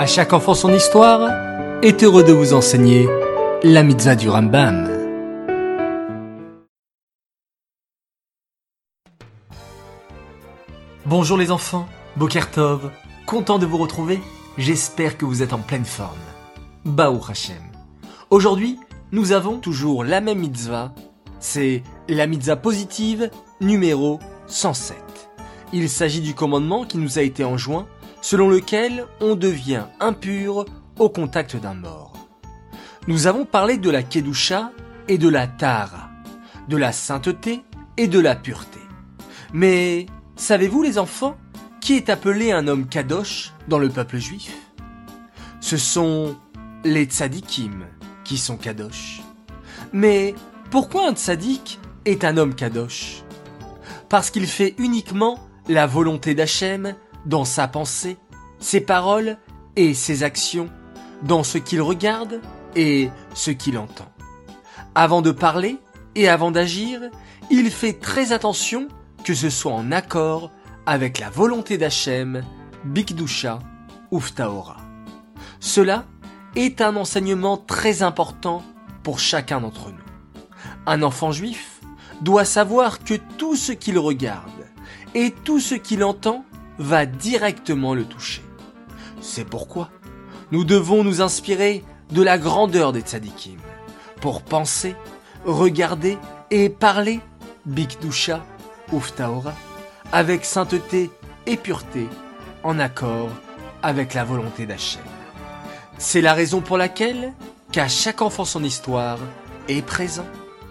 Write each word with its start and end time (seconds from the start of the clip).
À 0.00 0.06
chaque 0.06 0.32
enfant 0.32 0.54
son 0.54 0.72
histoire 0.72 1.30
est 1.82 2.02
heureux 2.02 2.24
de 2.24 2.32
vous 2.32 2.54
enseigner 2.54 3.06
la 3.62 3.82
mitzvah 3.82 4.16
du 4.16 4.30
Rambam. 4.30 4.88
Bonjour 11.04 11.36
les 11.36 11.50
enfants, 11.50 11.86
Bokertov, 12.16 12.90
content 13.26 13.58
de 13.58 13.66
vous 13.66 13.76
retrouver, 13.76 14.20
j'espère 14.56 15.18
que 15.18 15.26
vous 15.26 15.42
êtes 15.42 15.52
en 15.52 15.58
pleine 15.58 15.84
forme. 15.84 16.16
Baou 16.86 17.20
Hashem. 17.28 17.60
Aujourd'hui, 18.30 18.78
nous 19.12 19.32
avons 19.32 19.58
toujours 19.58 20.02
la 20.02 20.22
même 20.22 20.38
mitzvah, 20.38 20.94
c'est 21.40 21.82
la 22.08 22.26
mitzvah 22.26 22.56
positive 22.56 23.30
numéro 23.60 24.18
107. 24.46 24.96
Il 25.74 25.90
s'agit 25.90 26.22
du 26.22 26.32
commandement 26.32 26.86
qui 26.86 26.96
nous 26.96 27.18
a 27.18 27.22
été 27.22 27.44
enjoint, 27.44 27.86
selon 28.20 28.48
lequel 28.48 29.06
on 29.20 29.34
devient 29.34 29.84
impur 30.00 30.64
au 30.98 31.08
contact 31.08 31.56
d'un 31.56 31.74
mort. 31.74 32.12
Nous 33.06 33.26
avons 33.26 33.44
parlé 33.44 33.78
de 33.78 33.90
la 33.90 34.02
Kedusha 34.02 34.72
et 35.08 35.18
de 35.18 35.28
la 35.28 35.46
Tara, 35.46 36.10
de 36.68 36.76
la 36.76 36.92
sainteté 36.92 37.62
et 37.96 38.06
de 38.06 38.20
la 38.20 38.36
pureté. 38.36 38.80
Mais 39.52 40.06
savez-vous 40.36 40.82
les 40.82 40.98
enfants 40.98 41.36
qui 41.80 41.94
est 41.94 42.10
appelé 42.10 42.52
un 42.52 42.68
homme 42.68 42.86
kadosh 42.86 43.52
dans 43.68 43.78
le 43.78 43.88
peuple 43.88 44.18
juif? 44.18 44.54
Ce 45.60 45.76
sont 45.76 46.36
les 46.84 47.04
tzadikim 47.04 47.86
qui 48.24 48.38
sont 48.38 48.56
kadosh. 48.56 49.22
Mais 49.92 50.34
pourquoi 50.70 51.08
un 51.08 51.14
tzadik 51.14 51.80
est 52.04 52.24
un 52.24 52.36
homme 52.36 52.54
kadosh? 52.54 53.22
Parce 54.08 54.30
qu'il 54.30 54.46
fait 54.46 54.74
uniquement 54.78 55.38
la 55.68 55.86
volonté 55.86 56.34
d'Hachem 56.34 56.94
dans 57.26 57.44
sa 57.44 57.68
pensée, 57.68 58.16
ses 58.58 58.80
paroles 58.80 59.38
et 59.76 59.94
ses 59.94 60.22
actions, 60.22 60.68
dans 61.22 61.42
ce 61.42 61.58
qu'il 61.58 61.82
regarde 61.82 62.40
et 62.76 63.10
ce 63.34 63.50
qu'il 63.50 63.78
entend. 63.78 64.10
Avant 64.94 65.22
de 65.22 65.30
parler 65.30 65.78
et 66.14 66.28
avant 66.28 66.50
d'agir, 66.50 67.00
il 67.50 67.70
fait 67.70 67.94
très 67.94 68.32
attention 68.32 68.88
que 69.24 69.34
ce 69.34 69.50
soit 69.50 69.72
en 69.72 69.92
accord 69.92 70.50
avec 70.86 71.18
la 71.18 71.30
volonté 71.30 71.78
d'Hachem, 71.78 72.42
Bikdusha, 72.84 73.58
Uftaora. 74.12 74.78
Cela 75.60 76.04
est 76.56 76.80
un 76.80 76.96
enseignement 76.96 77.56
très 77.58 78.02
important 78.02 78.62
pour 79.02 79.20
chacun 79.20 79.60
d'entre 79.60 79.90
nous. 79.90 79.96
Un 80.86 81.02
enfant 81.02 81.32
juif 81.32 81.80
doit 82.22 82.44
savoir 82.44 83.04
que 83.04 83.14
tout 83.38 83.56
ce 83.56 83.72
qu'il 83.72 83.98
regarde, 83.98 84.50
et 85.14 85.32
tout 85.44 85.60
ce 85.60 85.74
qu'il 85.74 86.04
entend 86.04 86.44
va 86.80 87.04
directement 87.04 87.94
le 87.94 88.04
toucher. 88.04 88.42
C'est 89.20 89.44
pourquoi 89.44 89.90
nous 90.50 90.64
devons 90.64 91.04
nous 91.04 91.20
inspirer 91.20 91.84
de 92.10 92.22
la 92.22 92.38
grandeur 92.38 92.92
des 92.92 93.02
tzadikim 93.02 93.58
pour 94.20 94.42
penser, 94.42 94.96
regarder 95.44 96.16
et 96.50 96.70
parler 96.70 97.20
Bikdusha 97.66 98.42
Uftaora 98.92 99.52
avec 100.10 100.44
sainteté 100.46 101.10
et 101.46 101.56
pureté 101.56 102.08
en 102.64 102.78
accord 102.78 103.28
avec 103.82 104.14
la 104.14 104.24
volonté 104.24 104.64
d'Hachem. 104.64 105.02
C'est 105.98 106.22
la 106.22 106.32
raison 106.32 106.62
pour 106.62 106.78
laquelle 106.78 107.34
qu'à 107.72 107.88
chaque 107.88 108.22
enfant 108.22 108.46
son 108.46 108.64
histoire 108.64 109.18
est 109.68 109.82
présent. 109.82 110.26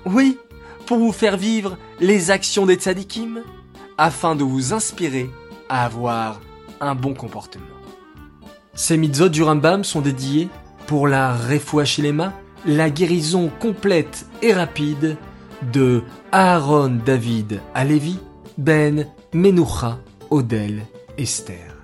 Oui, 0.05 0.39
pour 0.87 0.97
vous 0.97 1.13
faire 1.13 1.37
vivre 1.37 1.77
les 1.99 2.31
actions 2.31 2.65
des 2.65 2.75
tzadikim 2.75 3.43
afin 3.99 4.35
de 4.35 4.43
vous 4.43 4.73
inspirer 4.73 5.29
avoir 5.69 6.41
un 6.81 6.95
bon 6.95 7.13
comportement. 7.13 7.65
Ces 8.73 8.97
mitzvot 8.97 9.29
du 9.29 9.43
Rambam 9.43 9.83
sont 9.83 10.01
dédiés 10.01 10.49
pour 10.87 11.07
la 11.07 11.35
Refoua 11.35 11.83
la 12.65 12.89
guérison 12.89 13.49
complète 13.59 14.25
et 14.41 14.53
rapide 14.53 15.17
de 15.73 16.03
Aaron 16.31 16.99
David 17.05 17.61
Alevi, 17.73 18.19
Ben 18.57 19.07
Menucha 19.33 19.99
Odel 20.29 20.85
Esther. 21.17 21.78